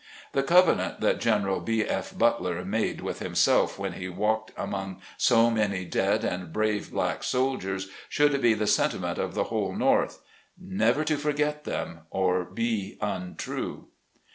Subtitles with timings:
[0.31, 1.83] The covenant that General B.
[1.83, 3.05] F Butler made 72 SLAVE CABIN TO PULPIT.
[3.05, 3.19] with
[3.71, 8.65] himself when he walked among so many dead and brave black soldiers, should be the
[8.65, 10.23] sentiment of the whole North;
[10.59, 13.89] never to forget them, or be untrue.